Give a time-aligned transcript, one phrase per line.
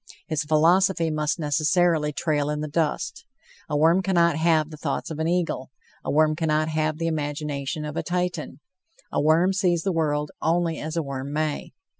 [0.25, 3.23] His philosophy must necessarily trail in the dust.
[3.69, 5.69] A worm cannot have the thoughts of an eagle;
[6.03, 8.61] a worm cannot have the imagination of a Titan;
[9.11, 11.73] a worm sees the world only as a worm may.